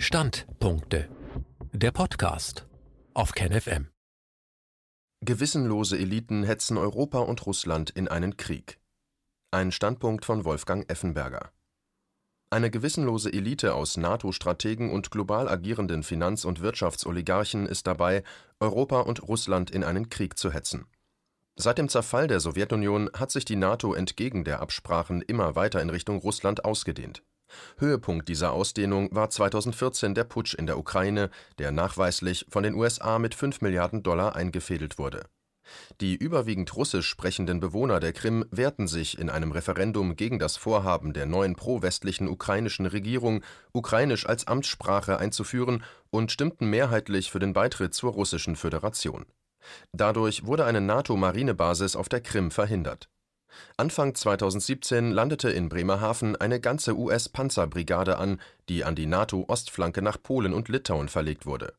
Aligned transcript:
Standpunkte. 0.00 1.08
Der 1.72 1.90
Podcast 1.90 2.68
auf 3.14 3.32
KenFM. 3.32 3.88
Gewissenlose 5.24 5.98
Eliten 5.98 6.44
hetzen 6.44 6.78
Europa 6.78 7.18
und 7.18 7.44
Russland 7.46 7.90
in 7.90 8.06
einen 8.06 8.36
Krieg. 8.36 8.78
Ein 9.50 9.72
Standpunkt 9.72 10.24
von 10.24 10.44
Wolfgang 10.44 10.88
Effenberger. 10.88 11.50
Eine 12.48 12.70
gewissenlose 12.70 13.32
Elite 13.32 13.74
aus 13.74 13.96
NATO-Strategen 13.96 14.92
und 14.92 15.10
global 15.10 15.48
agierenden 15.48 16.04
Finanz- 16.04 16.44
und 16.44 16.60
Wirtschaftsoligarchen 16.60 17.66
ist 17.66 17.88
dabei, 17.88 18.22
Europa 18.60 19.00
und 19.00 19.24
Russland 19.26 19.72
in 19.72 19.82
einen 19.82 20.10
Krieg 20.10 20.38
zu 20.38 20.52
hetzen. 20.52 20.86
Seit 21.56 21.76
dem 21.76 21.88
Zerfall 21.88 22.28
der 22.28 22.38
Sowjetunion 22.38 23.10
hat 23.14 23.32
sich 23.32 23.44
die 23.44 23.56
NATO 23.56 23.94
entgegen 23.94 24.44
der 24.44 24.60
Absprachen 24.60 25.22
immer 25.22 25.56
weiter 25.56 25.82
in 25.82 25.90
Richtung 25.90 26.18
Russland 26.18 26.64
ausgedehnt. 26.64 27.24
Höhepunkt 27.78 28.28
dieser 28.28 28.52
Ausdehnung 28.52 29.08
war 29.12 29.30
2014 29.30 30.14
der 30.14 30.24
Putsch 30.24 30.54
in 30.54 30.66
der 30.66 30.78
Ukraine, 30.78 31.30
der 31.58 31.72
nachweislich 31.72 32.46
von 32.48 32.62
den 32.62 32.74
USA 32.74 33.18
mit 33.18 33.34
5 33.34 33.60
Milliarden 33.60 34.02
Dollar 34.02 34.36
eingefädelt 34.36 34.98
wurde. 34.98 35.24
Die 36.00 36.16
überwiegend 36.16 36.74
russisch 36.76 37.08
sprechenden 37.08 37.60
Bewohner 37.60 38.00
der 38.00 38.12
Krim 38.12 38.44
wehrten 38.50 38.88
sich 38.88 39.18
in 39.18 39.28
einem 39.28 39.52
Referendum 39.52 40.16
gegen 40.16 40.38
das 40.38 40.56
Vorhaben 40.56 41.12
der 41.12 41.26
neuen 41.26 41.56
pro-westlichen 41.56 42.28
ukrainischen 42.28 42.86
Regierung, 42.86 43.42
Ukrainisch 43.72 44.26
als 44.26 44.46
Amtssprache 44.46 45.18
einzuführen 45.18 45.84
und 46.10 46.32
stimmten 46.32 46.70
mehrheitlich 46.70 47.30
für 47.30 47.38
den 47.38 47.52
Beitritt 47.52 47.94
zur 47.94 48.12
Russischen 48.12 48.56
Föderation. 48.56 49.26
Dadurch 49.92 50.46
wurde 50.46 50.64
eine 50.64 50.80
NATO-Marinebasis 50.80 51.96
auf 51.96 52.08
der 52.08 52.22
Krim 52.22 52.50
verhindert 52.50 53.08
Anfang 53.76 54.14
2017 54.14 55.12
landete 55.12 55.50
in 55.50 55.68
Bremerhaven 55.68 56.36
eine 56.36 56.60
ganze 56.60 56.96
US-Panzerbrigade 56.96 58.18
an, 58.18 58.40
die 58.68 58.84
an 58.84 58.94
die 58.94 59.06
NATO-Ostflanke 59.06 60.02
nach 60.02 60.20
Polen 60.22 60.52
und 60.52 60.68
Litauen 60.68 61.08
verlegt 61.08 61.46
wurde. 61.46 61.74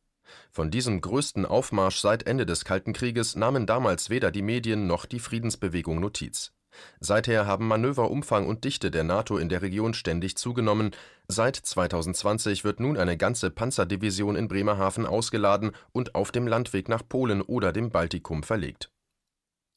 Von 0.51 0.71
diesem 0.71 1.01
größten 1.01 1.45
Aufmarsch 1.45 1.99
seit 1.99 2.27
Ende 2.27 2.45
des 2.45 2.65
Kalten 2.65 2.93
Krieges 2.93 3.35
nahmen 3.35 3.65
damals 3.65 4.09
weder 4.09 4.31
die 4.31 4.41
Medien 4.41 4.87
noch 4.87 5.05
die 5.05 5.19
Friedensbewegung 5.19 5.99
Notiz. 5.99 6.51
Seither 6.99 7.45
haben 7.45 7.67
Manöverumfang 7.67 8.47
und 8.47 8.63
Dichte 8.63 8.91
der 8.91 9.03
NATO 9.03 9.37
in 9.37 9.49
der 9.49 9.61
Region 9.61 9.93
ständig 9.93 10.37
zugenommen. 10.37 10.91
Seit 11.27 11.55
2020 11.55 12.63
wird 12.63 12.79
nun 12.79 12.95
eine 12.97 13.17
ganze 13.17 13.49
Panzerdivision 13.49 14.35
in 14.35 14.47
Bremerhaven 14.47 15.05
ausgeladen 15.05 15.71
und 15.91 16.15
auf 16.15 16.31
dem 16.31 16.47
Landweg 16.47 16.87
nach 16.87 17.01
Polen 17.07 17.41
oder 17.41 17.73
dem 17.73 17.89
Baltikum 17.89 18.43
verlegt. 18.43 18.91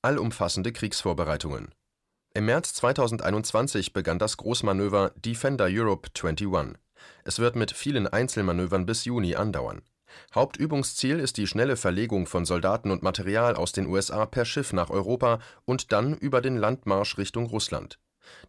Allumfassende 0.02 0.72
Kriegsvorbereitungen 0.72 1.72
im 2.34 2.46
März 2.46 2.74
2021 2.74 3.92
begann 3.92 4.18
das 4.18 4.36
Großmanöver 4.36 5.12
Defender 5.16 5.66
Europe 5.68 6.08
21. 6.14 6.78
Es 7.24 7.38
wird 7.38 7.56
mit 7.56 7.72
vielen 7.72 8.06
Einzelmanövern 8.06 8.86
bis 8.86 9.04
Juni 9.04 9.36
andauern. 9.36 9.82
Hauptübungsziel 10.34 11.20
ist 11.20 11.36
die 11.36 11.46
schnelle 11.46 11.76
Verlegung 11.76 12.26
von 12.26 12.44
Soldaten 12.44 12.90
und 12.90 13.02
Material 13.02 13.54
aus 13.54 13.72
den 13.72 13.86
USA 13.86 14.26
per 14.26 14.44
Schiff 14.44 14.72
nach 14.72 14.90
Europa 14.90 15.40
und 15.64 15.92
dann 15.92 16.16
über 16.16 16.40
den 16.40 16.56
Landmarsch 16.56 17.18
Richtung 17.18 17.46
Russland. 17.46 17.98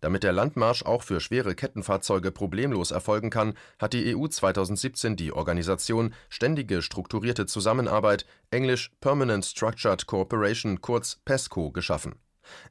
Damit 0.01 0.23
der 0.23 0.33
Landmarsch 0.33 0.83
auch 0.83 1.03
für 1.03 1.19
schwere 1.19 1.55
Kettenfahrzeuge 1.55 2.31
problemlos 2.31 2.91
erfolgen 2.91 3.29
kann, 3.29 3.53
hat 3.79 3.93
die 3.93 4.15
EU 4.15 4.27
2017 4.27 5.15
die 5.15 5.33
Organisation 5.33 6.13
Ständige 6.29 6.81
strukturierte 6.81 7.47
Zusammenarbeit, 7.47 8.25
englisch 8.49 8.91
Permanent 9.01 9.45
Structured 9.45 10.05
Cooperation 10.05 10.79
kurz 10.79 11.19
PESCO, 11.25 11.71
geschaffen 11.71 12.15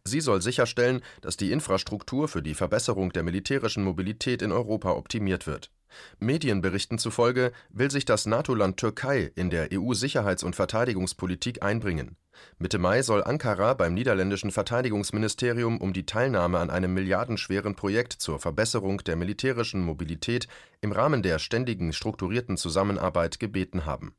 Sie 0.04 0.20
soll 0.20 0.42
sicherstellen, 0.42 1.02
dass 1.20 1.36
die 1.36 1.52
Infrastruktur 1.52 2.28
für 2.28 2.42
die 2.42 2.54
Verbesserung 2.54 3.12
der 3.12 3.22
militärischen 3.22 3.84
Mobilität 3.84 4.42
in 4.42 4.52
Europa 4.52 4.92
optimiert 4.92 5.46
wird. 5.46 5.70
Medienberichten 6.18 6.98
zufolge 6.98 7.52
will 7.70 7.90
sich 7.90 8.04
das 8.04 8.26
NATO-Land 8.26 8.78
Türkei 8.78 9.30
in 9.34 9.50
der 9.50 9.68
EU-Sicherheits- 9.72 10.44
und 10.44 10.56
Verteidigungspolitik 10.56 11.62
einbringen. 11.62 12.16
Mitte 12.58 12.78
Mai 12.78 13.02
soll 13.02 13.22
Ankara 13.22 13.74
beim 13.74 13.94
niederländischen 13.94 14.50
Verteidigungsministerium 14.50 15.78
um 15.78 15.92
die 15.92 16.06
Teilnahme 16.06 16.58
an 16.58 16.70
einem 16.70 16.94
milliardenschweren 16.94 17.74
Projekt 17.74 18.14
zur 18.14 18.38
Verbesserung 18.38 18.98
der 19.04 19.16
militärischen 19.16 19.82
Mobilität 19.82 20.48
im 20.80 20.92
Rahmen 20.92 21.22
der 21.22 21.38
ständigen 21.38 21.92
strukturierten 21.92 22.56
Zusammenarbeit 22.56 23.38
gebeten 23.38 23.84
haben 23.84 24.14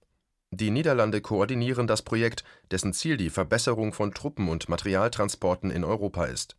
die 0.58 0.72
Niederlande 0.72 1.22
koordinieren 1.22 1.88
das 1.88 2.02
Projekt, 2.02 2.44
dessen 2.72 2.94
Ziel 2.94 3.18
die 3.18 3.30
Verbesserung 3.30 3.94
von 3.94 4.14
Truppen 4.14 4.50
und 4.50 4.70
Materialtransporten 4.70 5.72
in 5.72 5.84
Europa 5.84 6.26
ist. 6.26 6.56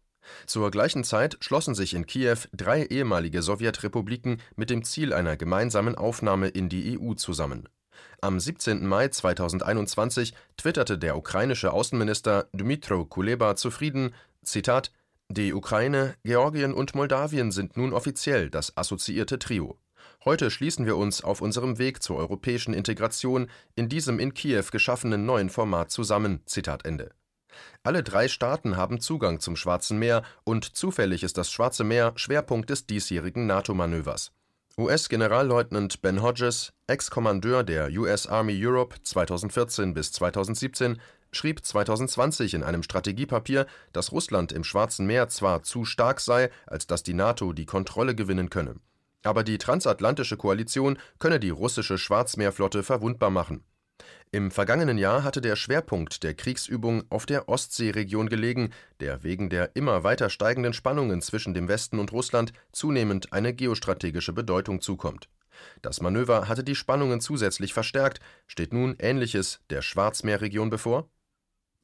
Zur 0.47 0.71
gleichen 0.71 1.05
Zeit 1.05 1.37
schlossen 1.41 1.75
sich 1.75 1.95
in 1.95 2.07
Kiew 2.07 2.39
drei 2.53 2.85
ehemalige 2.85 3.43
Sowjetrepubliken 3.43 4.41
mit 4.57 4.71
dem 4.71 4.83
Ziel 4.83 5.13
einer 5.13 5.37
gemeinsamen 5.37 5.95
Aufnahme 5.95 6.49
in 6.49 6.69
die 6.69 6.99
EU 6.99 7.15
zusammen. 7.15 7.69
Am 8.21 8.41
17. 8.41 8.87
Mai 8.87 9.09
2021 9.09 10.35
twitterte 10.57 10.99
der 10.99 11.17
ukrainische 11.17 11.73
Außenminister 11.73 12.49
Dmytro 12.53 13.05
Kuleba 13.05 13.55
zufrieden: 13.55 14.15
Zitat: 14.43 14.93
Die 15.29 15.53
Ukraine, 15.53 16.15
Georgien 16.25 16.73
und 16.73 16.95
Moldawien 16.95 17.53
sind 17.53 17.77
nun 17.77 17.93
offiziell 17.93 18.51
das 18.51 18.77
assoziierte 18.77 19.39
Trio. 19.39 19.79
Heute 20.25 20.51
schließen 20.51 20.87
wir 20.87 20.97
uns 20.97 21.23
auf 21.23 21.41
unserem 21.41 21.79
Weg 21.79 22.03
zur 22.03 22.17
europäischen 22.17 22.75
Integration 22.75 23.49
in 23.75 23.89
diesem 23.89 24.19
in 24.19 24.35
Kiew 24.35 24.65
geschaffenen 24.71 25.27
neuen 25.27 25.51
Format 25.51 25.91
zusammen. 25.91 26.41
Zitat 26.47 26.85
Ende. 26.85 27.11
Alle 27.83 28.03
drei 28.03 28.29
Staaten 28.29 28.77
haben 28.77 29.01
Zugang 29.01 29.41
zum 29.41 29.57
Schwarzen 29.57 29.99
Meer 29.99 30.23
und 30.45 30.77
zufällig 30.77 31.23
ist 31.23 31.39
das 31.39 31.51
Schwarze 31.51 31.85
Meer 31.85 32.13
Schwerpunkt 32.17 32.71
des 32.71 32.87
diesjährigen 32.87 33.47
NATO-Manövers. 33.47 34.33
US-Generalleutnant 34.77 36.03
Ben 36.03 36.21
Hodges, 36.21 36.73
Ex-Kommandeur 36.89 37.63
der 37.63 37.91
US 37.93 38.27
Army 38.27 38.59
Europe 38.61 38.97
2014 39.03 39.95
bis 39.95 40.11
2017, 40.11 41.01
schrieb 41.31 41.65
2020 41.65 42.55
in 42.55 42.65
einem 42.65 42.83
Strategiepapier, 42.83 43.67
dass 43.93 44.11
Russland 44.11 44.51
im 44.51 44.65
Schwarzen 44.65 45.07
Meer 45.07 45.29
zwar 45.29 45.63
zu 45.63 45.85
stark 45.85 46.21
sei, 46.21 46.51
als 46.67 46.89
dass 46.89 47.05
die 47.05 47.15
NATO 47.15 47.53
die 47.53 47.67
Kontrolle 47.67 48.17
gewinnen 48.17 48.51
könne. 48.51 48.77
Aber 49.25 49.43
die 49.43 49.59
transatlantische 49.59 50.37
Koalition 50.37 50.99
könne 51.19 51.41
die 51.41 51.51
russische 51.51 51.99
Schwarzmeerflotte 51.99 52.85
verwundbar 52.85 53.31
machen. 53.31 53.65
Im 54.31 54.51
vergangenen 54.51 54.99
Jahr 54.99 55.23
hatte 55.23 55.41
der 55.41 55.55
Schwerpunkt 55.55 56.25
der 56.25 56.35
Kriegsübung 56.35 57.05
auf 57.09 57.25
der 57.25 57.49
Ostseeregion 57.49 58.29
gelegen, 58.29 58.73
der 59.01 59.23
wegen 59.23 59.49
der 59.49 59.77
immer 59.77 60.03
weiter 60.03 60.29
steigenden 60.29 60.73
Spannungen 60.73 61.23
zwischen 61.23 61.55
dem 61.55 61.69
Westen 61.69 61.99
und 61.99 62.13
Russland 62.13 62.53
zunehmend 62.73 63.33
eine 63.33 63.55
geostrategische 63.55 64.33
Bedeutung 64.33 64.81
zukommt. 64.81 65.29
Das 65.83 66.01
Manöver 66.01 66.49
hatte 66.49 66.65
die 66.65 66.75
Spannungen 66.75 67.21
zusätzlich 67.21 67.73
verstärkt. 67.73 68.19
Steht 68.49 68.73
nun 68.73 68.97
Ähnliches 68.99 69.61
der 69.71 69.83
Schwarzmeerregion 69.83 70.69
bevor? 70.69 71.09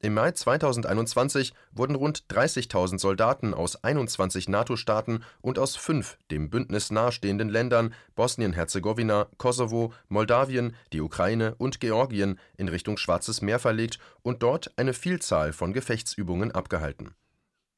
Im 0.03 0.15
Mai 0.15 0.31
2021 0.31 1.53
wurden 1.71 1.95
rund 1.95 2.23
30.000 2.29 2.97
Soldaten 2.97 3.53
aus 3.53 3.83
21 3.83 4.49
NATO-Staaten 4.49 5.23
und 5.41 5.59
aus 5.59 5.75
fünf 5.75 6.17
dem 6.31 6.49
Bündnis 6.49 6.89
nahestehenden 6.89 7.49
Ländern 7.49 7.93
Bosnien-Herzegowina, 8.15 9.27
Kosovo, 9.37 9.93
Moldawien, 10.09 10.75
die 10.91 11.01
Ukraine 11.01 11.53
und 11.59 11.79
Georgien 11.79 12.39
in 12.57 12.67
Richtung 12.67 12.97
Schwarzes 12.97 13.43
Meer 13.43 13.59
verlegt 13.59 13.99
und 14.23 14.41
dort 14.41 14.71
eine 14.75 14.95
Vielzahl 14.95 15.53
von 15.53 15.71
Gefechtsübungen 15.71 16.51
abgehalten. 16.51 17.13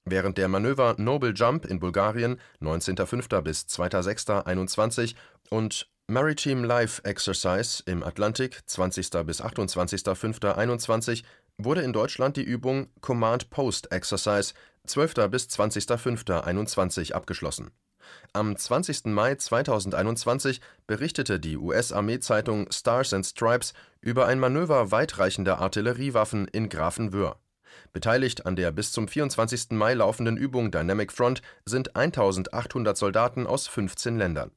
Während 0.05 0.37
der 0.37 0.47
Manöver 0.47 0.95
Noble 0.97 1.33
Jump 1.33 1.65
in 1.65 1.79
Bulgarien 1.79 2.39
19.05. 2.61 3.41
bis 3.41 3.63
2.06.21 3.63 5.15
und 5.49 5.89
Maritime 6.07 6.67
Life 6.67 7.03
Exercise 7.05 7.81
im 7.85 8.03
Atlantik 8.03 8.61
20. 8.65 9.09
bis 9.25 9.41
28.05.21 9.41 11.23
wurde 11.57 11.81
in 11.81 11.93
Deutschland 11.93 12.37
die 12.37 12.43
Übung 12.43 12.87
Command 13.01 13.49
Post 13.49 13.91
Exercise 13.91 14.53
12. 14.85 15.29
bis 15.29 15.47
20.05.21 15.47 17.13
abgeschlossen. 17.13 17.71
Am 18.33 18.55
20. 18.55 19.05
Mai 19.05 19.35
2021 19.35 20.59
berichtete 20.87 21.39
die 21.39 21.57
US-Armeezeitung 21.57 22.69
Stars 22.71 23.13
and 23.13 23.25
Stripes 23.25 23.73
über 24.01 24.27
ein 24.27 24.39
Manöver 24.39 24.91
weitreichender 24.91 25.59
Artilleriewaffen 25.59 26.47
in 26.47 26.69
Grafenwöhr. 26.69 27.37
Beteiligt 27.91 28.45
an 28.45 28.55
der 28.55 28.71
bis 28.71 28.91
zum 28.91 29.07
24. 29.07 29.71
Mai 29.71 29.93
laufenden 29.93 30.37
Übung 30.37 30.71
Dynamic 30.71 31.11
Front 31.11 31.41
sind 31.65 31.95
1800 31.95 32.97
Soldaten 32.97 33.47
aus 33.47 33.67
15 33.67 34.17
Ländern. 34.17 34.51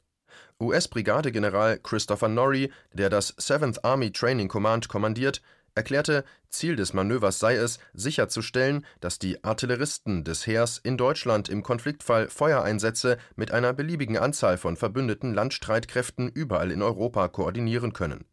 US-Brigadegeneral 0.61 1.79
Christopher 1.79 2.29
Norrie, 2.29 2.73
der 2.93 3.11
das 3.11 3.37
7th 3.38 3.85
Army 3.85 4.11
Training 4.11 4.49
Command 4.49 4.88
kommandiert, 4.88 5.43
erklärte, 5.76 6.25
Ziel 6.49 6.75
des 6.76 6.94
Manövers 6.94 7.38
sei 7.38 7.56
es, 7.56 7.78
sicherzustellen, 7.93 8.84
dass 9.00 9.19
die 9.19 9.44
Artilleristen 9.44 10.25
des 10.25 10.46
Heers 10.46 10.78
in 10.78 10.96
Deutschland 10.96 11.49
im 11.49 11.62
Konfliktfall 11.62 12.28
Feuereinsätze 12.28 13.19
mit 13.37 13.52
einer 13.52 13.73
beliebigen 13.73 14.19
Anzahl 14.19 14.58
von 14.58 14.76
verbündeten 14.76 15.34
Landstreitkräften 15.34 16.28
überall 16.28 16.70
in 16.73 16.82
Europa 16.82 17.28
koordinieren 17.28 17.93
können. 17.93 18.25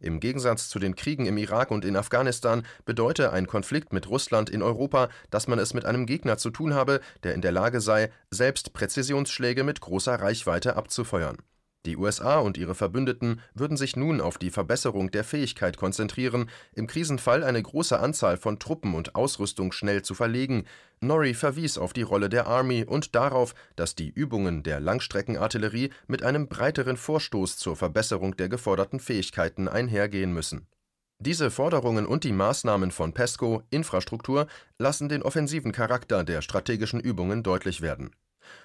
Im 0.00 0.20
Gegensatz 0.20 0.68
zu 0.68 0.78
den 0.78 0.94
Kriegen 0.94 1.26
im 1.26 1.36
Irak 1.36 1.70
und 1.70 1.84
in 1.84 1.96
Afghanistan 1.96 2.64
bedeute 2.84 3.32
ein 3.32 3.46
Konflikt 3.46 3.92
mit 3.92 4.08
Russland 4.08 4.48
in 4.48 4.62
Europa, 4.62 5.08
dass 5.30 5.48
man 5.48 5.58
es 5.58 5.74
mit 5.74 5.84
einem 5.84 6.06
Gegner 6.06 6.38
zu 6.38 6.50
tun 6.50 6.74
habe, 6.74 7.00
der 7.24 7.34
in 7.34 7.40
der 7.40 7.50
Lage 7.50 7.80
sei, 7.80 8.12
selbst 8.30 8.72
Präzisionsschläge 8.72 9.64
mit 9.64 9.80
großer 9.80 10.14
Reichweite 10.14 10.76
abzufeuern 10.76 11.38
Die 11.86 11.98
USA 11.98 12.38
und 12.38 12.56
ihre 12.56 12.74
Verbündeten 12.74 13.42
würden 13.52 13.76
sich 13.76 13.94
nun 13.94 14.22
auf 14.22 14.38
die 14.38 14.50
Verbesserung 14.50 15.10
der 15.10 15.22
Fähigkeit 15.22 15.76
konzentrieren, 15.76 16.48
im 16.72 16.86
Krisenfall 16.86 17.44
eine 17.44 17.62
große 17.62 18.00
Anzahl 18.00 18.38
von 18.38 18.58
Truppen 18.58 18.94
und 18.94 19.14
Ausrüstung 19.14 19.70
schnell 19.70 20.00
zu 20.00 20.14
verlegen. 20.14 20.64
Norrie 21.00 21.34
verwies 21.34 21.76
auf 21.76 21.92
die 21.92 22.02
Rolle 22.02 22.30
der 22.30 22.46
Army 22.46 22.84
und 22.84 23.14
darauf, 23.14 23.54
dass 23.76 23.94
die 23.94 24.08
Übungen 24.08 24.62
der 24.62 24.80
Langstreckenartillerie 24.80 25.90
mit 26.06 26.22
einem 26.22 26.48
breiteren 26.48 26.96
Vorstoß 26.96 27.58
zur 27.58 27.76
Verbesserung 27.76 28.34
der 28.38 28.48
geforderten 28.48 28.98
Fähigkeiten 28.98 29.68
einhergehen 29.68 30.32
müssen. 30.32 30.66
Diese 31.18 31.50
Forderungen 31.50 32.06
und 32.06 32.24
die 32.24 32.32
Maßnahmen 32.32 32.92
von 32.92 33.12
PESCO 33.12 33.62
Infrastruktur 33.68 34.46
lassen 34.78 35.10
den 35.10 35.22
offensiven 35.22 35.72
Charakter 35.72 36.24
der 36.24 36.40
strategischen 36.40 37.00
Übungen 37.00 37.42
deutlich 37.42 37.82
werden 37.82 38.10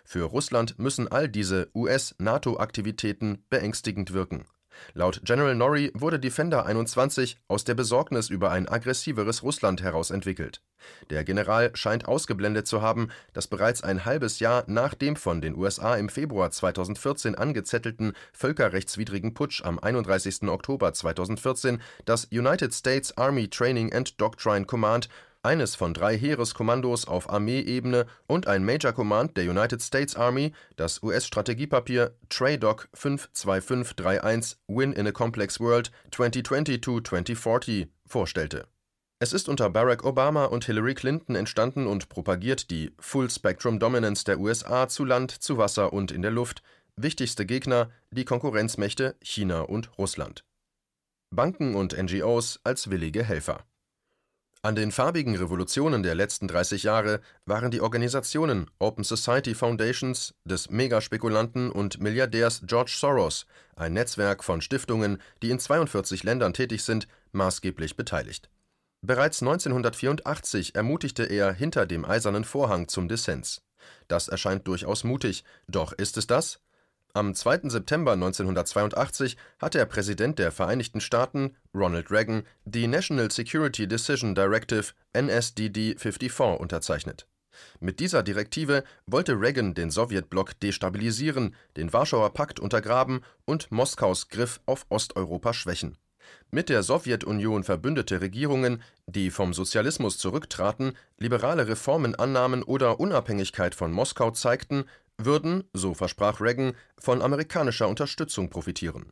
für 0.03 0.23
Russland 0.23 0.79
müssen 0.79 1.07
all 1.07 1.29
diese 1.29 1.69
US-NATO-Aktivitäten 1.73 3.43
beängstigend 3.49 4.13
wirken. 4.13 4.45
Laut 4.93 5.21
General 5.23 5.55
Norrie 5.55 5.91
wurde 5.93 6.19
Defender 6.19 6.65
21 6.65 7.37
aus 7.47 7.63
der 7.63 7.75
Besorgnis 7.75 8.29
über 8.29 8.51
ein 8.51 8.67
aggressiveres 8.67 9.43
Russland 9.43 9.81
heraus 9.81 10.11
entwickelt. 10.11 10.61
Der 11.09 11.23
General 11.23 11.71
scheint 11.75 12.07
ausgeblendet 12.07 12.67
zu 12.67 12.81
haben, 12.81 13.09
dass 13.33 13.47
bereits 13.47 13.83
ein 13.83 14.05
halbes 14.05 14.39
Jahr 14.39 14.63
nach 14.67 14.93
dem 14.93 15.15
von 15.15 15.41
den 15.41 15.55
USA 15.55 15.95
im 15.95 16.09
Februar 16.09 16.51
2014 16.51 17.35
angezettelten 17.35 18.13
völkerrechtswidrigen 18.31 19.33
Putsch 19.33 19.63
am 19.63 19.79
31. 19.79 20.43
Oktober 20.43 20.93
2014 20.93 21.81
das 22.05 22.25
United 22.31 22.73
States 22.73 23.17
Army 23.17 23.49
Training 23.49 23.93
and 23.93 24.19
Doctrine 24.21 24.65
Command 24.65 25.09
eines 25.41 25.75
von 25.75 25.93
drei 25.93 26.17
Heereskommandos 26.17 27.07
auf 27.07 27.29
Armeeebene 27.29 28.05
und 28.27 28.47
ein 28.47 28.65
Major 28.65 28.91
Command 28.91 29.37
der 29.37 29.49
United 29.49 29.81
States 29.81 30.15
Army 30.15 30.53
das 30.75 31.01
US-Strategiepapier 31.01 32.15
TRADOC 32.29 32.89
52531 32.93 34.57
Win 34.67 34.93
in 34.93 35.07
a 35.07 35.11
Complex 35.11 35.59
World 35.59 35.91
2020-2040 36.11 37.87
vorstellte. 38.05 38.67
Es 39.21 39.33
ist 39.33 39.49
unter 39.49 39.69
Barack 39.69 40.05
Obama 40.05 40.45
und 40.45 40.65
Hillary 40.65 40.95
Clinton 40.95 41.35
entstanden 41.35 41.87
und 41.87 42.09
propagiert 42.09 42.71
die 42.71 42.93
Full 42.99 43.29
Spectrum 43.29 43.79
Dominance 43.79 44.23
der 44.23 44.39
USA 44.39 44.87
zu 44.87 45.03
Land, 45.03 45.31
zu 45.31 45.57
Wasser 45.57 45.91
und 45.91 46.11
in 46.11 46.21
der 46.21 46.31
Luft, 46.31 46.63
wichtigste 46.95 47.45
Gegner 47.45 47.91
die 48.11 48.25
Konkurrenzmächte 48.25 49.15
China 49.21 49.61
und 49.61 49.97
Russland. 49.97 50.45
Banken 51.31 51.75
und 51.75 51.97
NGOs 52.01 52.59
als 52.63 52.89
willige 52.89 53.23
Helfer 53.23 53.65
an 54.61 54.75
den 54.75 54.91
farbigen 54.91 55.37
Revolutionen 55.37 56.03
der 56.03 56.15
letzten 56.15 56.49
30 56.49 56.83
Jahre 56.83 57.21
waren 57.45 57.71
die 57.71 57.79
Organisationen 57.79 58.69
Open 58.77 59.05
Society 59.05 59.55
Foundations 59.55 60.33
des 60.43 60.69
Megaspekulanten 60.69 61.71
und 61.71 62.01
Milliardärs 62.01 62.63
George 62.65 62.93
Soros, 62.93 63.45
ein 63.77 63.93
Netzwerk 63.93 64.43
von 64.43 64.59
Stiftungen, 64.59 65.21
die 65.41 65.51
in 65.51 65.59
42 65.59 66.23
Ländern 66.23 66.53
tätig 66.53 66.83
sind, 66.83 67.07
maßgeblich 67.31 67.95
beteiligt. 67.95 68.49
Bereits 69.01 69.41
1984 69.41 70.75
ermutigte 70.75 71.23
er 71.23 71.53
hinter 71.53 71.85
dem 71.85 72.03
Eisernen 72.03 72.43
Vorhang 72.43 72.89
zum 72.89 73.07
Dissens. 73.07 73.61
Das 74.09 74.27
erscheint 74.27 74.67
durchaus 74.67 75.05
mutig, 75.05 75.45
doch 75.69 75.93
ist 75.93 76.17
es 76.17 76.27
das? 76.27 76.59
Am 77.13 77.33
2. 77.33 77.69
September 77.69 78.11
1982 78.11 79.35
hat 79.57 79.73
der 79.73 79.85
Präsident 79.85 80.37
der 80.37 80.51
Vereinigten 80.51 81.01
Staaten, 81.01 81.55
Ronald 81.73 82.11
Reagan, 82.11 82.43
die 82.65 82.85
National 82.85 83.31
Security 83.31 83.87
Decision 83.87 84.35
Directive 84.35 84.93
NSDD 85.13 85.95
54 85.97 86.59
unterzeichnet. 86.59 87.25
Mit 87.79 87.99
dieser 87.99 88.21
Direktive 88.21 88.83
wollte 89.07 89.33
Reagan 89.41 89.73
den 89.73 89.89
Sowjetblock 89.89 90.59
destabilisieren, 90.59 91.55
den 91.77 91.91
Warschauer 91.91 92.31
Pakt 92.31 92.59
untergraben 92.59 93.21
und 93.43 93.71
Moskaus 93.71 94.29
Griff 94.29 94.61
auf 94.67 94.85
Osteuropa 94.89 95.53
schwächen. 95.53 95.97
Mit 96.51 96.69
der 96.69 96.83
Sowjetunion 96.83 97.63
verbündete 97.63 98.21
Regierungen, 98.21 98.83
die 99.07 99.31
vom 99.31 99.55
Sozialismus 99.55 100.19
zurücktraten, 100.19 100.93
liberale 101.17 101.67
Reformen 101.67 102.13
annahmen 102.13 102.61
oder 102.61 102.99
Unabhängigkeit 102.99 103.73
von 103.73 103.91
Moskau 103.91 104.29
zeigten, 104.29 104.85
würden, 105.25 105.63
so 105.73 105.93
versprach 105.93 106.41
Reagan, 106.41 106.73
von 106.97 107.21
amerikanischer 107.21 107.87
Unterstützung 107.87 108.49
profitieren. 108.49 109.11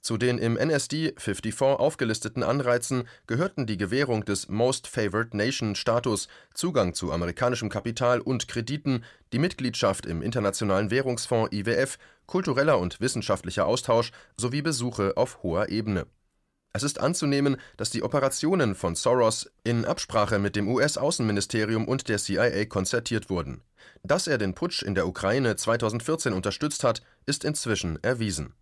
Zu 0.00 0.16
den 0.16 0.38
im 0.38 0.56
NSD 0.56 1.14
54 1.16 1.60
aufgelisteten 1.78 2.42
Anreizen 2.42 3.04
gehörten 3.26 3.66
die 3.66 3.76
Gewährung 3.76 4.24
des 4.24 4.48
Most 4.48 4.86
Favored 4.86 5.34
Nation 5.34 5.74
Status, 5.74 6.28
Zugang 6.54 6.94
zu 6.94 7.12
amerikanischem 7.12 7.68
Kapital 7.68 8.20
und 8.20 8.48
Krediten, 8.48 9.04
die 9.32 9.38
Mitgliedschaft 9.38 10.06
im 10.06 10.22
Internationalen 10.22 10.90
Währungsfonds 10.90 11.52
IWF, 11.52 11.98
kultureller 12.26 12.78
und 12.78 13.00
wissenschaftlicher 13.00 13.66
Austausch 13.66 14.12
sowie 14.36 14.62
Besuche 14.62 15.16
auf 15.16 15.42
hoher 15.42 15.68
Ebene 15.68 16.06
es 16.72 16.82
ist 16.82 17.00
anzunehmen, 17.00 17.56
dass 17.76 17.90
die 17.90 18.02
Operationen 18.02 18.74
von 18.74 18.94
Soros 18.94 19.50
in 19.62 19.84
Absprache 19.84 20.38
mit 20.38 20.56
dem 20.56 20.68
US-Außenministerium 20.68 21.86
und 21.86 22.08
der 22.08 22.18
CIA 22.18 22.64
konzertiert 22.64 23.28
wurden. 23.28 23.62
Dass 24.02 24.26
er 24.26 24.38
den 24.38 24.54
Putsch 24.54 24.82
in 24.82 24.94
der 24.94 25.06
Ukraine 25.06 25.56
2014 25.56 26.32
unterstützt 26.32 26.82
hat, 26.82 27.02
ist 27.26 27.44
inzwischen 27.44 28.02
erwiesen. 28.02 28.54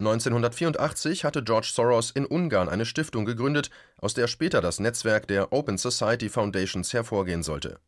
1984 0.00 1.24
hatte 1.24 1.42
George 1.42 1.70
Soros 1.72 2.10
in 2.10 2.26
Ungarn 2.26 2.68
eine 2.68 2.86
Stiftung 2.86 3.24
gegründet, 3.24 3.70
aus 3.98 4.14
der 4.14 4.28
später 4.28 4.60
das 4.60 4.80
Netzwerk 4.80 5.26
der 5.26 5.52
Open 5.52 5.78
Society 5.78 6.28
Foundations 6.28 6.92
hervorgehen 6.92 7.42
sollte 7.42 7.80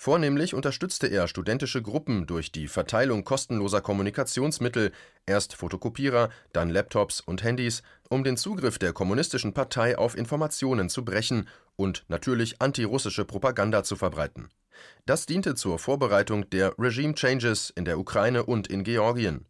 Vornehmlich 0.00 0.54
unterstützte 0.54 1.08
er 1.08 1.26
studentische 1.26 1.82
Gruppen 1.82 2.26
durch 2.28 2.52
die 2.52 2.68
Verteilung 2.68 3.24
kostenloser 3.24 3.80
Kommunikationsmittel 3.80 4.92
(erst 5.26 5.56
Fotokopierer, 5.56 6.30
dann 6.52 6.70
Laptops 6.70 7.20
und 7.20 7.42
Handys), 7.42 7.82
um 8.08 8.22
den 8.22 8.36
Zugriff 8.36 8.78
der 8.78 8.92
Kommunistischen 8.92 9.54
Partei 9.54 9.98
auf 9.98 10.16
Informationen 10.16 10.88
zu 10.88 11.04
brechen 11.04 11.48
und 11.74 12.04
natürlich 12.06 12.62
antirussische 12.62 13.24
Propaganda 13.24 13.82
zu 13.82 13.96
verbreiten. 13.96 14.50
Das 15.04 15.26
diente 15.26 15.56
zur 15.56 15.80
Vorbereitung 15.80 16.48
der 16.50 16.74
Regime 16.78 17.14
Changes 17.14 17.70
in 17.70 17.84
der 17.84 17.98
Ukraine 17.98 18.44
und 18.44 18.68
in 18.68 18.84
Georgien. 18.84 19.46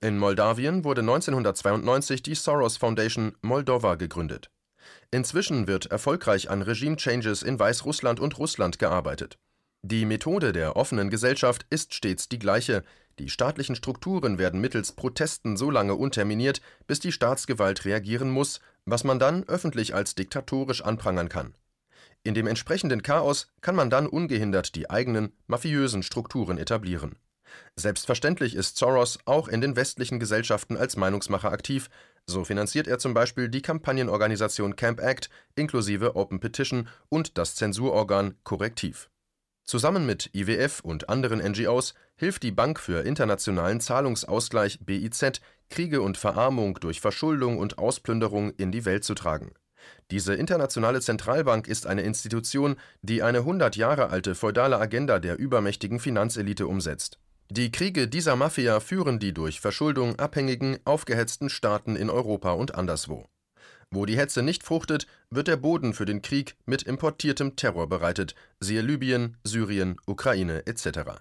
In 0.00 0.18
Moldawien 0.18 0.82
wurde 0.82 1.02
1992 1.02 2.24
die 2.24 2.34
Soros 2.34 2.76
Foundation 2.76 3.36
Moldova 3.40 3.94
gegründet. 3.94 4.50
Inzwischen 5.12 5.68
wird 5.68 5.86
erfolgreich 5.86 6.50
an 6.50 6.62
Regime 6.62 6.96
Changes 6.96 7.44
in 7.44 7.60
Weißrussland 7.60 8.18
und 8.18 8.36
Russland 8.38 8.80
gearbeitet 8.80 9.38
die 9.84 10.06
Methode 10.06 10.52
der 10.52 10.76
offenen 10.76 11.10
Gesellschaft 11.10 11.66
ist 11.68 11.92
stets 11.92 12.28
die 12.28 12.38
gleiche: 12.38 12.84
Die 13.18 13.28
staatlichen 13.28 13.74
Strukturen 13.74 14.38
werden 14.38 14.60
mittels 14.60 14.92
Protesten 14.92 15.56
so 15.56 15.72
lange 15.72 15.96
unterminiert, 15.96 16.62
bis 16.86 17.00
die 17.00 17.10
Staatsgewalt 17.10 17.84
reagieren 17.84 18.30
muss, 18.30 18.60
was 18.84 19.02
man 19.02 19.18
dann 19.18 19.42
öffentlich 19.48 19.92
als 19.92 20.14
diktatorisch 20.14 20.82
anprangern 20.82 21.28
kann. 21.28 21.56
In 22.22 22.34
dem 22.34 22.46
entsprechenden 22.46 23.02
Chaos 23.02 23.48
kann 23.60 23.74
man 23.74 23.90
dann 23.90 24.06
ungehindert 24.06 24.76
die 24.76 24.88
eigenen 24.88 25.32
mafiösen 25.48 26.04
Strukturen 26.04 26.58
etablieren. 26.58 27.16
Selbstverständlich 27.74 28.54
ist 28.54 28.78
Soros 28.78 29.18
auch 29.24 29.48
in 29.48 29.60
den 29.60 29.74
westlichen 29.74 30.20
Gesellschaften 30.20 30.76
als 30.76 30.96
Meinungsmacher 30.96 31.50
aktiv, 31.50 31.90
so 32.24 32.44
finanziert 32.44 32.86
er 32.86 33.00
zum 33.00 33.14
Beispiel 33.14 33.48
die 33.48 33.62
Kampagnenorganisation 33.62 34.76
Camp 34.76 35.00
Act 35.00 35.28
inklusive 35.56 36.14
Open 36.14 36.38
Petition 36.38 36.88
und 37.08 37.36
das 37.36 37.56
Zensurorgan 37.56 38.36
Korrektiv 38.44 39.10
Zusammen 39.64 40.06
mit 40.06 40.30
IWF 40.34 40.80
und 40.80 41.08
anderen 41.08 41.38
NGOs 41.38 41.94
hilft 42.16 42.42
die 42.42 42.50
Bank 42.50 42.80
für 42.80 43.04
internationalen 43.04 43.80
Zahlungsausgleich 43.80 44.80
(BIZ), 44.80 45.40
Kriege 45.70 46.02
und 46.02 46.18
Verarmung 46.18 46.78
durch 46.80 47.00
Verschuldung 47.00 47.58
und 47.58 47.78
Ausplünderung 47.78 48.50
in 48.50 48.72
die 48.72 48.84
Welt 48.84 49.04
zu 49.04 49.14
tragen. 49.14 49.52
Diese 50.10 50.34
internationale 50.34 51.00
Zentralbank 51.00 51.66
ist 51.66 51.86
eine 51.86 52.02
Institution, 52.02 52.76
die 53.02 53.22
eine 53.22 53.38
100 53.38 53.76
Jahre 53.76 54.10
alte 54.10 54.34
feudale 54.34 54.78
Agenda 54.78 55.18
der 55.18 55.38
übermächtigen 55.38 55.98
Finanzelite 55.98 56.66
umsetzt. 56.66 57.18
Die 57.50 57.72
Kriege 57.72 58.08
dieser 58.08 58.36
Mafia 58.36 58.80
führen 58.80 59.18
die 59.18 59.32
durch 59.32 59.60
Verschuldung 59.60 60.18
abhängigen, 60.18 60.78
aufgehetzten 60.84 61.50
Staaten 61.50 61.96
in 61.96 62.10
Europa 62.10 62.52
und 62.52 62.74
anderswo 62.74 63.26
wo 63.92 64.06
die 64.06 64.16
Hetze 64.16 64.42
nicht 64.42 64.64
fruchtet, 64.64 65.06
wird 65.30 65.48
der 65.48 65.56
Boden 65.56 65.94
für 65.94 66.06
den 66.06 66.22
Krieg 66.22 66.56
mit 66.64 66.82
importiertem 66.82 67.56
Terror 67.56 67.88
bereitet, 67.88 68.34
siehe 68.58 68.80
Libyen, 68.80 69.36
Syrien, 69.44 69.96
Ukraine 70.06 70.66
etc. 70.66 71.20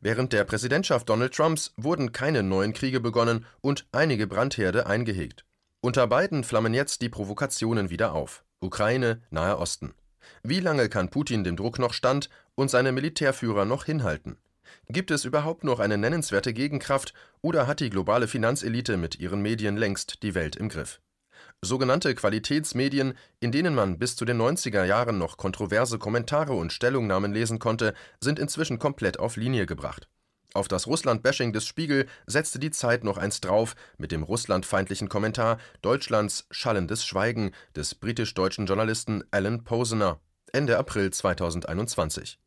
Während 0.00 0.32
der 0.32 0.44
Präsidentschaft 0.44 1.08
Donald 1.08 1.34
Trumps 1.34 1.72
wurden 1.76 2.12
keine 2.12 2.42
neuen 2.42 2.72
Kriege 2.72 3.00
begonnen 3.00 3.46
und 3.60 3.86
einige 3.92 4.26
Brandherde 4.26 4.86
eingehegt. 4.86 5.44
Unter 5.80 6.06
beiden 6.06 6.44
flammen 6.44 6.74
jetzt 6.74 7.02
die 7.02 7.08
Provokationen 7.08 7.90
wieder 7.90 8.12
auf. 8.12 8.44
Ukraine, 8.60 9.20
Nahe 9.30 9.58
Osten. 9.58 9.94
Wie 10.42 10.60
lange 10.60 10.88
kann 10.88 11.10
Putin 11.10 11.44
dem 11.44 11.56
Druck 11.56 11.78
noch 11.78 11.92
stand 11.92 12.30
und 12.54 12.70
seine 12.70 12.92
Militärführer 12.92 13.64
noch 13.64 13.84
hinhalten? 13.84 14.36
Gibt 14.88 15.10
es 15.10 15.24
überhaupt 15.24 15.64
noch 15.64 15.80
eine 15.80 15.98
nennenswerte 15.98 16.52
Gegenkraft 16.52 17.14
oder 17.40 17.66
hat 17.66 17.80
die 17.80 17.90
globale 17.90 18.28
Finanzelite 18.28 18.96
mit 18.96 19.20
ihren 19.20 19.42
Medien 19.42 19.76
längst 19.76 20.22
die 20.22 20.34
Welt 20.34 20.56
im 20.56 20.68
Griff? 20.68 21.00
Sogenannte 21.64 22.12
Qualitätsmedien, 22.16 23.14
in 23.38 23.52
denen 23.52 23.74
man 23.74 23.98
bis 23.98 24.16
zu 24.16 24.24
den 24.24 24.40
90er 24.40 24.84
Jahren 24.84 25.18
noch 25.18 25.36
kontroverse 25.36 25.98
Kommentare 25.98 26.54
und 26.54 26.72
Stellungnahmen 26.72 27.32
lesen 27.32 27.60
konnte, 27.60 27.94
sind 28.20 28.40
inzwischen 28.40 28.80
komplett 28.80 29.20
auf 29.20 29.36
Linie 29.36 29.66
gebracht. 29.66 30.08
Auf 30.54 30.66
das 30.66 30.88
Russland-Bashing 30.88 31.52
des 31.52 31.64
Spiegel 31.64 32.06
setzte 32.26 32.58
die 32.58 32.72
Zeit 32.72 33.04
noch 33.04 33.16
eins 33.16 33.40
drauf 33.40 33.76
mit 33.96 34.10
dem 34.10 34.24
russlandfeindlichen 34.24 35.08
Kommentar 35.08 35.58
Deutschlands 35.82 36.46
schallendes 36.50 37.06
Schweigen 37.06 37.52
des 37.76 37.94
britisch-deutschen 37.94 38.66
Journalisten 38.66 39.22
Alan 39.30 39.62
Posener 39.62 40.20
Ende 40.52 40.78
April 40.78 41.10
2021. 41.10 42.40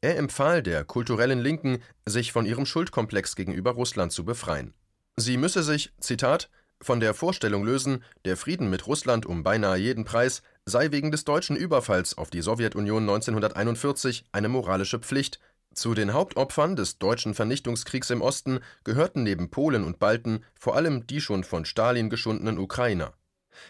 Er 0.00 0.16
empfahl 0.16 0.62
der 0.62 0.84
kulturellen 0.84 1.38
Linken, 1.38 1.82
sich 2.06 2.32
von 2.32 2.46
ihrem 2.46 2.64
Schuldkomplex 2.64 3.36
gegenüber 3.36 3.72
Russland 3.72 4.10
zu 4.10 4.24
befreien. 4.24 4.72
Sie 5.16 5.36
müsse 5.36 5.62
sich, 5.62 5.92
Zitat, 6.00 6.48
von 6.80 7.00
der 7.00 7.14
Vorstellung 7.14 7.64
lösen, 7.64 8.02
der 8.24 8.36
Frieden 8.36 8.70
mit 8.70 8.86
Russland 8.86 9.26
um 9.26 9.42
beinahe 9.42 9.78
jeden 9.78 10.04
Preis 10.04 10.42
sei 10.64 10.90
wegen 10.90 11.10
des 11.10 11.24
deutschen 11.24 11.56
Überfalls 11.56 12.16
auf 12.16 12.30
die 12.30 12.42
Sowjetunion 12.42 13.02
1941 13.02 14.24
eine 14.32 14.48
moralische 14.48 14.98
Pflicht, 14.98 15.40
zu 15.74 15.94
den 15.94 16.12
Hauptopfern 16.12 16.74
des 16.74 16.98
deutschen 16.98 17.34
Vernichtungskriegs 17.34 18.10
im 18.10 18.20
Osten 18.20 18.58
gehörten 18.82 19.22
neben 19.22 19.50
Polen 19.50 19.84
und 19.84 19.98
Balten 19.98 20.44
vor 20.58 20.74
allem 20.74 21.06
die 21.06 21.20
schon 21.20 21.44
von 21.44 21.64
Stalin 21.64 22.10
geschundenen 22.10 22.58
Ukrainer. 22.58 23.12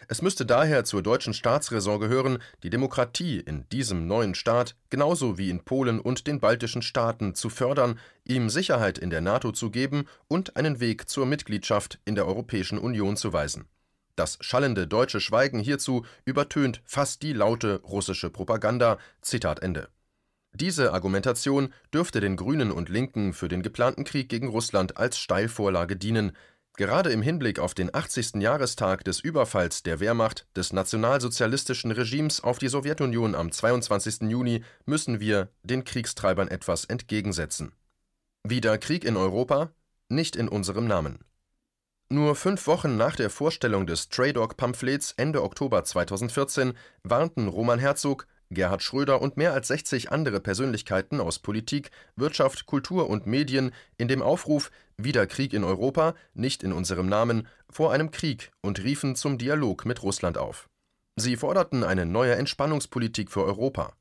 Es 0.08 0.22
müsste 0.22 0.46
daher 0.46 0.84
zur 0.84 1.02
deutschen 1.02 1.34
Staatsräson 1.34 2.00
gehören, 2.00 2.38
die 2.62 2.70
Demokratie 2.70 3.40
in 3.40 3.68
diesem 3.70 4.06
neuen 4.06 4.34
Staat 4.34 4.76
genauso 4.90 5.38
wie 5.38 5.50
in 5.50 5.64
Polen 5.64 6.00
und 6.00 6.26
den 6.26 6.40
baltischen 6.40 6.82
Staaten 6.82 7.34
zu 7.34 7.50
fördern, 7.50 7.98
ihm 8.24 8.50
Sicherheit 8.50 8.98
in 8.98 9.10
der 9.10 9.20
NATO 9.20 9.52
zu 9.52 9.70
geben 9.70 10.04
und 10.28 10.56
einen 10.56 10.80
Weg 10.80 11.08
zur 11.08 11.26
Mitgliedschaft 11.26 12.00
in 12.04 12.14
der 12.14 12.26
Europäischen 12.26 12.78
Union 12.78 13.16
zu 13.16 13.32
weisen. 13.32 13.66
Das 14.16 14.36
schallende 14.40 14.88
deutsche 14.88 15.20
Schweigen 15.20 15.60
hierzu 15.60 16.04
übertönt 16.24 16.82
fast 16.84 17.22
die 17.22 17.32
laute 17.32 17.80
russische 17.82 18.30
Propaganda. 18.30 18.98
Zitat 19.22 19.62
Ende. 19.62 19.88
Diese 20.52 20.92
Argumentation 20.92 21.72
dürfte 21.94 22.20
den 22.20 22.34
Grünen 22.34 22.72
und 22.72 22.88
Linken 22.88 23.32
für 23.32 23.46
den 23.46 23.62
geplanten 23.62 24.02
Krieg 24.02 24.28
gegen 24.28 24.48
Russland 24.48 24.96
als 24.96 25.18
Steilvorlage 25.18 25.96
dienen. 25.96 26.32
Gerade 26.78 27.10
im 27.10 27.22
Hinblick 27.22 27.58
auf 27.58 27.74
den 27.74 27.92
80. 27.92 28.34
Jahrestag 28.36 29.02
des 29.02 29.18
Überfalls 29.18 29.82
der 29.82 29.98
Wehrmacht 29.98 30.46
des 30.54 30.72
nationalsozialistischen 30.72 31.90
Regimes 31.90 32.40
auf 32.40 32.60
die 32.60 32.68
Sowjetunion 32.68 33.34
am 33.34 33.50
22. 33.50 34.30
Juni 34.30 34.62
müssen 34.86 35.18
wir 35.18 35.48
den 35.64 35.82
Kriegstreibern 35.82 36.46
etwas 36.46 36.84
entgegensetzen. 36.84 37.72
Wieder 38.44 38.78
Krieg 38.78 39.04
in 39.04 39.16
Europa? 39.16 39.72
Nicht 40.08 40.36
in 40.36 40.46
unserem 40.46 40.86
Namen. 40.86 41.18
Nur 42.10 42.36
fünf 42.36 42.68
Wochen 42.68 42.96
nach 42.96 43.16
der 43.16 43.30
Vorstellung 43.30 43.84
des 43.84 44.08
Traydog-Pamphlets 44.10 45.14
Ende 45.16 45.42
Oktober 45.42 45.82
2014 45.82 46.74
warnten 47.02 47.48
Roman 47.48 47.80
Herzog, 47.80 48.28
Gerhard 48.50 48.84
Schröder 48.84 49.20
und 49.20 49.36
mehr 49.36 49.52
als 49.52 49.66
60 49.66 50.12
andere 50.12 50.38
Persönlichkeiten 50.38 51.20
aus 51.20 51.40
Politik, 51.40 51.90
Wirtschaft, 52.14 52.66
Kultur 52.66 53.10
und 53.10 53.26
Medien 53.26 53.72
in 53.96 54.06
dem 54.06 54.22
Aufruf 54.22 54.70
Wieder 55.00 55.28
Krieg 55.28 55.52
in 55.52 55.62
Europa, 55.62 56.16
nicht 56.34 56.64
in 56.64 56.72
unserem 56.72 57.08
Namen, 57.08 57.46
vor 57.70 57.92
einem 57.92 58.10
Krieg 58.10 58.50
und 58.62 58.82
riefen 58.82 59.14
zum 59.14 59.38
Dialog 59.38 59.86
mit 59.86 60.02
Russland 60.02 60.36
auf. 60.36 60.68
Sie 61.14 61.36
forderten 61.36 61.84
eine 61.84 62.04
neue 62.04 62.34
Entspannungspolitik 62.34 63.30
für 63.30 63.44
Europa. 63.44 63.92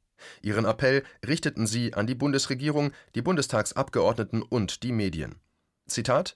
Ihren 0.42 0.66
Appell 0.66 1.04
richteten 1.26 1.68
sie 1.68 1.94
an 1.94 2.08
die 2.08 2.16
Bundesregierung, 2.16 2.92
die 3.14 3.22
Bundestagsabgeordneten 3.22 4.42
und 4.42 4.82
die 4.82 4.92
Medien. 4.92 5.36
Zitat 5.86 6.36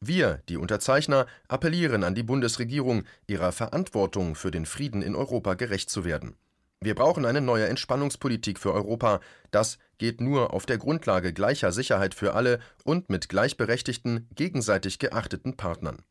Wir, 0.00 0.42
die 0.48 0.56
Unterzeichner, 0.56 1.28
appellieren 1.46 2.02
an 2.02 2.16
die 2.16 2.24
Bundesregierung, 2.24 3.04
ihrer 3.28 3.52
Verantwortung 3.52 4.34
für 4.34 4.50
den 4.50 4.66
Frieden 4.66 5.02
in 5.02 5.14
Europa 5.14 5.54
gerecht 5.54 5.88
zu 5.88 6.04
werden. 6.04 6.34
Wir 6.82 6.94
brauchen 6.94 7.26
eine 7.26 7.42
neue 7.42 7.68
Entspannungspolitik 7.68 8.58
für 8.58 8.72
Europa. 8.72 9.20
Das 9.50 9.76
geht 9.98 10.22
nur 10.22 10.54
auf 10.54 10.64
der 10.64 10.78
Grundlage 10.78 11.34
gleicher 11.34 11.72
Sicherheit 11.72 12.14
für 12.14 12.32
alle 12.32 12.58
und 12.84 13.10
mit 13.10 13.28
gleichberechtigten, 13.28 14.28
gegenseitig 14.34 14.98
geachteten 14.98 15.58
Partnern. 15.58 16.02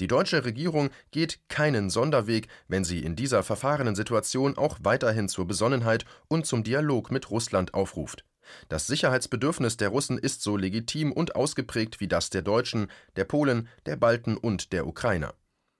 Die 0.00 0.08
deutsche 0.08 0.44
Regierung 0.44 0.90
geht 1.12 1.48
keinen 1.48 1.90
Sonderweg, 1.90 2.48
wenn 2.66 2.82
sie 2.82 3.04
in 3.04 3.14
dieser 3.14 3.44
verfahrenen 3.44 3.94
Situation 3.94 4.58
auch 4.58 4.78
weiterhin 4.82 5.28
zur 5.28 5.46
Besonnenheit 5.46 6.04
und 6.26 6.44
zum 6.44 6.64
Dialog 6.64 7.12
mit 7.12 7.30
Russland 7.30 7.72
aufruft. 7.72 8.24
Das 8.68 8.88
Sicherheitsbedürfnis 8.88 9.76
der 9.76 9.90
Russen 9.90 10.18
ist 10.18 10.42
so 10.42 10.56
legitim 10.56 11.12
und 11.12 11.36
ausgeprägt 11.36 12.00
wie 12.00 12.08
das 12.08 12.30
der 12.30 12.42
Deutschen, 12.42 12.88
der 13.14 13.24
Polen, 13.24 13.68
der 13.86 13.94
Balten 13.96 14.36
und 14.36 14.72
der 14.72 14.88
Ukrainer. 14.88 15.34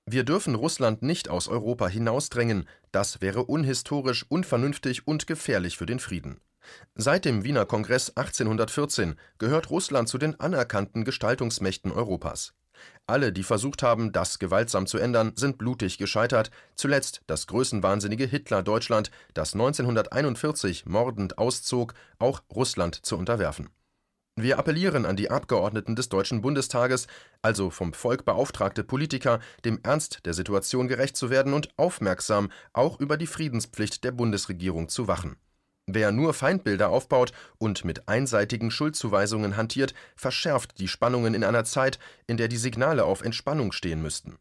Wir 0.09 0.23
dürfen 0.23 0.55
Russland 0.55 1.03
nicht 1.03 1.29
aus 1.29 1.49
Europa 1.49 1.89
hinausdrängen, 1.89 2.69
das 2.93 3.21
wäre 3.21 3.43
unhistorisch, 3.43 4.25
unvernünftig 4.29 5.09
und 5.09 5.27
gefährlich 5.27 5.77
für 5.77 5.87
den 5.87 5.99
Frieden. 5.99 6.41
Seit 6.95 7.25
dem 7.25 7.43
Wiener 7.43 7.67
Kongress 7.67 8.11
1814 8.11 9.17
gehört 9.39 9.69
Russland 9.71 10.09
zu 10.09 10.19
den 10.19 10.39
anerkannten 10.39 11.05
Gestaltungsmächten 11.05 11.91
Europas. 11.91 12.55
Alle, 13.09 13.33
die 13.33 13.43
versucht 13.43 13.83
haben, 13.83 14.13
das 14.13 14.39
gewaltsam 14.39 14.87
zu 14.87 14.99
ändern, 14.99 15.33
sind 15.35 15.59
blutig 15.59 15.99
gescheitert, 15.99 16.53
zuletzt 16.77 17.23
das 17.27 17.49
größenwahnsinnige 17.49 18.27
Hitler-Deutschland, 18.27 19.11
das 19.35 19.55
1941 19.55 20.87
mordend 20.87 21.37
auszog, 21.37 21.95
auch 22.21 22.43
Russland 22.55 22.95
zu 22.95 23.17
unterwerfen. 23.17 23.71
Wir 24.39 24.59
appellieren 24.59 25.07
an 25.07 25.17
die 25.17 25.31
Abgeordneten 25.31 25.97
des 25.97 26.11
Deutschen 26.11 26.43
Bundestages, 26.43 27.07
also 27.41 27.71
vom 27.71 27.95
Volk 27.95 28.27
beauftragte 28.27 28.85
Politiker, 28.85 29.41
dem 29.65 29.81
Ernst 29.83 30.27
der 30.27 30.35
Situation 30.35 30.89
gerecht 30.89 31.17
zu 31.17 31.31
werden 31.31 31.55
und 31.55 31.71
aufmerksam 31.79 32.51
auch 32.75 33.01
über 33.01 33.17
die 33.17 33.27
Friedenspflicht 33.27 34.05
der 34.05 34.13
Bundesregierung 34.13 34.91
zu 34.91 35.09
wachen. 35.09 35.37
Wer 35.87 36.13
nur 36.13 36.35
Feindbilder 36.35 36.91
aufbaut 36.91 37.33
und 37.57 37.87
mit 37.87 38.09
einseitigen 38.09 38.71
Schuldzuweisungen 38.71 39.57
hantiert, 39.57 39.95
verschärft 40.17 40.79
die 40.81 40.89
Spannungen 40.89 41.33
in 41.33 41.43
einer 41.45 41.65
Zeit, 41.65 41.99
in 42.27 42.37
der 42.37 42.49
die 42.49 42.57
Signale 42.59 43.05
auf 43.05 43.23
Entspannung 43.23 43.73
stehen 43.73 44.03
müssten. 44.03 44.37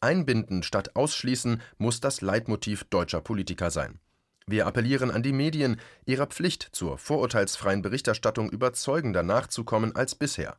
Einbinden 0.00 0.64
statt 0.64 0.96
ausschließen 0.96 1.62
muss 1.78 2.00
das 2.00 2.20
Leitmotiv 2.20 2.84
deutscher 2.84 3.20
Politiker 3.20 3.70
sein. 3.70 4.00
Wir 4.48 4.68
appellieren 4.68 5.10
an 5.10 5.24
die 5.24 5.32
Medien, 5.32 5.80
ihrer 6.04 6.26
Pflicht 6.26 6.68
zur 6.70 6.98
vorurteilsfreien 6.98 7.82
Berichterstattung 7.82 8.48
überzeugender 8.48 9.24
nachzukommen 9.24 9.96
als 9.96 10.14
bisher. 10.14 10.56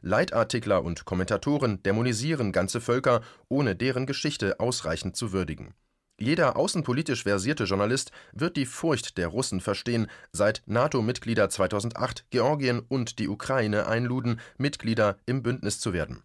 Leitartikler 0.00 0.82
und 0.82 1.04
Kommentatoren 1.04 1.80
dämonisieren 1.84 2.50
ganze 2.50 2.80
Völker, 2.80 3.22
ohne 3.48 3.76
deren 3.76 4.06
Geschichte 4.06 4.58
ausreichend 4.58 5.16
zu 5.16 5.32
würdigen. 5.32 5.74
Jeder 6.20 6.56
außenpolitisch 6.56 7.22
versierte 7.22 7.62
Journalist 7.62 8.10
wird 8.32 8.56
die 8.56 8.66
Furcht 8.66 9.18
der 9.18 9.28
Russen 9.28 9.60
verstehen, 9.60 10.08
seit 10.32 10.62
NATO-Mitglieder 10.66 11.48
2008 11.48 12.26
Georgien 12.30 12.80
und 12.80 13.20
die 13.20 13.28
Ukraine 13.28 13.86
einluden, 13.86 14.40
Mitglieder 14.56 15.16
im 15.26 15.44
Bündnis 15.44 15.78
zu 15.78 15.92
werden. 15.92 16.24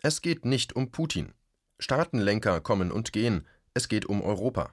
Es 0.00 0.22
geht 0.22 0.46
nicht 0.46 0.74
um 0.74 0.90
Putin. 0.90 1.34
Staatenlenker 1.78 2.62
kommen 2.62 2.90
und 2.90 3.12
gehen. 3.12 3.46
Es 3.74 3.88
geht 3.88 4.06
um 4.06 4.22
Europa. 4.22 4.72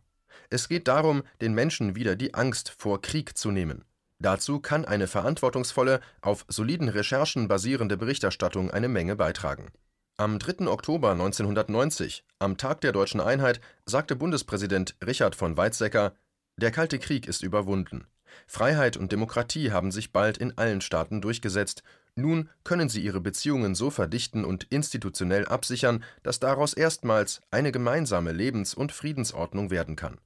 Es 0.55 0.69
geht 0.69 0.87
darum, 0.87 1.23
den 1.41 1.53
Menschen 1.53 1.97
wieder 1.97 2.15
die 2.15 2.33
Angst 2.33 2.69
vor 2.77 3.01
Krieg 3.01 3.37
zu 3.37 3.51
nehmen. 3.51 3.83
Dazu 4.19 4.61
kann 4.61 4.85
eine 4.85 5.05
verantwortungsvolle, 5.05 5.99
auf 6.21 6.45
soliden 6.47 6.87
Recherchen 6.87 7.49
basierende 7.49 7.97
Berichterstattung 7.97 8.71
eine 8.71 8.87
Menge 8.87 9.17
beitragen. 9.17 9.73
Am 10.15 10.39
3. 10.39 10.69
Oktober 10.69 11.11
1990, 11.11 12.23
am 12.39 12.55
Tag 12.55 12.79
der 12.79 12.93
deutschen 12.93 13.19
Einheit, 13.19 13.59
sagte 13.85 14.15
Bundespräsident 14.15 14.95
Richard 15.05 15.35
von 15.35 15.57
Weizsäcker: 15.57 16.15
Der 16.55 16.71
Kalte 16.71 16.99
Krieg 16.99 17.27
ist 17.27 17.43
überwunden. 17.43 18.07
Freiheit 18.47 18.95
und 18.95 19.11
Demokratie 19.11 19.73
haben 19.73 19.91
sich 19.91 20.13
bald 20.13 20.37
in 20.37 20.57
allen 20.57 20.79
Staaten 20.79 21.19
durchgesetzt. 21.19 21.83
Nun 22.15 22.49
können 22.63 22.87
sie 22.87 23.03
ihre 23.03 23.19
Beziehungen 23.19 23.75
so 23.75 23.89
verdichten 23.89 24.45
und 24.45 24.63
institutionell 24.63 25.45
absichern, 25.47 26.01
dass 26.23 26.39
daraus 26.39 26.73
erstmals 26.73 27.41
eine 27.51 27.73
gemeinsame 27.73 28.31
Lebens- 28.31 28.73
und 28.73 28.93
Friedensordnung 28.93 29.69
werden 29.69 29.97
kann. 29.97 30.17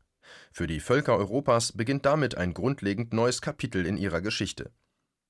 Für 0.52 0.68
die 0.68 0.80
Völker 0.80 1.18
Europas 1.18 1.72
beginnt 1.72 2.06
damit 2.06 2.36
ein 2.38 2.54
grundlegend 2.54 3.14
neues 3.14 3.42
Kapitel 3.42 3.86
in 3.86 3.98
ihrer 3.98 4.22
Geschichte. 4.22 4.72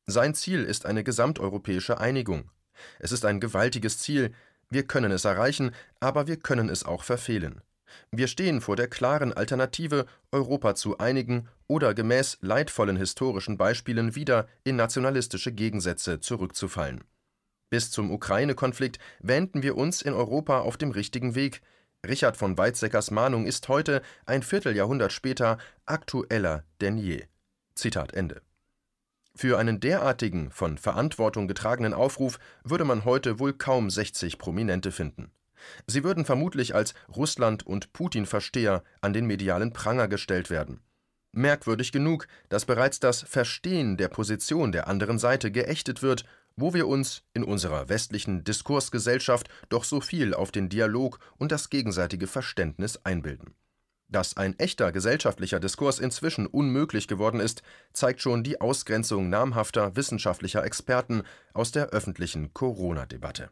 Sein 0.06 0.34
Ziel 0.34 0.64
ist 0.64 0.86
eine 0.86 1.04
gesamteuropäische 1.04 2.00
Einigung. 2.00 2.50
Es 3.00 3.12
ist 3.12 3.26
ein 3.26 3.40
gewaltiges 3.40 4.00
Ziel, 4.00 4.34
wir 4.70 4.84
können 4.84 5.12
es 5.12 5.26
erreichen, 5.26 5.72
aber 6.00 6.28
wir 6.28 6.38
können 6.38 6.70
es 6.70 6.84
auch 6.84 7.04
verfehlen. 7.04 7.62
Wir 8.12 8.28
stehen 8.28 8.62
vor 8.62 8.76
der 8.76 8.88
klaren 8.88 9.34
Alternative, 9.34 10.06
Europa 10.32 10.76
zu 10.76 10.98
einigen 11.00 11.48
oder 11.68 11.94
gemäß 11.94 12.38
leidvollen 12.42 12.98
historischen 12.98 13.58
Beispielen 13.58 14.16
wieder 14.16 14.48
in 14.64 14.76
nationalistische 14.76 15.52
Gegensätze 15.52 16.20
zurückzufallen. 16.20 17.04
Bis 17.70 17.92
zum 17.92 18.12
Ukraine-Konflikt 18.12 19.00
wähnten 19.20 19.62
wir 19.62 19.78
uns 19.78 20.02
in 20.02 20.14
Europa 20.14 20.62
auf 20.62 20.78
dem 20.78 20.92
richtigen 20.92 21.36
Weg, 21.36 21.62
Richard 22.08 22.38
von 22.38 22.58
Weizsäckers 22.58 23.12
Mahnung 23.12 23.46
ist 23.46 23.68
heute, 23.68 24.02
ein 24.26 24.42
Vierteljahrhundert 24.42 25.12
später, 25.12 25.58
aktueller 25.86 26.64
denn 26.80 26.98
je. 26.98 27.26
Zitat 27.76 28.14
Ende. 28.14 28.42
Für 29.36 29.58
einen 29.58 29.80
derartigen, 29.80 30.50
von 30.52 30.78
Verantwortung 30.78 31.48
getragenen 31.48 31.94
Aufruf 31.94 32.40
würde 32.64 32.86
man 32.86 33.04
heute 33.04 33.40
wohl 33.40 33.54
kaum 33.54 33.90
60 33.90 34.38
Prominente 34.38 34.92
finden. 34.92 35.32
Sie 35.88 36.06
würden 36.06 36.24
vermutlich 36.24 36.74
als 36.74 36.94
Russland- 37.14 37.68
und 37.68 37.92
Putin-Versteher 37.92 38.84
an 39.02 39.12
den 39.12 39.26
medialen 39.26 39.74
Pranger 39.74 40.08
gestellt 40.08 40.50
werden. 40.50 40.80
Merkwürdig 41.34 41.92
genug, 41.92 42.28
dass 42.48 42.66
bereits 42.66 43.00
das 43.02 43.22
Verstehen 43.22 43.98
der 43.98 44.08
Position 44.08 44.72
der 44.72 44.88
anderen 44.88 45.20
Seite 45.20 45.52
geächtet 45.52 46.02
wird, 46.02 46.24
wo 46.60 46.74
wir 46.74 46.88
uns 46.88 47.24
in 47.34 47.44
unserer 47.44 47.90
westlichen 47.90 48.44
Diskursgesellschaft 48.44 49.50
doch 49.70 49.84
so 49.84 50.02
viel 50.02 50.34
auf 50.34 50.52
den 50.52 50.70
Dialog 50.70 51.20
und 51.38 51.52
das 51.52 51.70
gegenseitige 51.70 52.28
Verständnis 52.28 53.00
einbilden. 53.04 53.56
Dass 54.08 54.36
ein 54.38 54.58
echter 54.58 54.92
gesellschaftlicher 54.92 55.60
Diskurs 55.60 56.00
inzwischen 56.00 56.48
unmöglich 56.48 57.08
geworden 57.08 57.40
ist, 57.40 57.62
zeigt 57.94 58.22
schon 58.22 58.44
die 58.44 58.60
Ausgrenzung 58.60 59.30
namhafter 59.30 59.96
wissenschaftlicher 59.96 60.66
Experten 60.66 61.22
aus 61.54 61.72
der 61.72 61.90
öffentlichen 61.90 62.54
Corona-Debatte. 62.54 63.52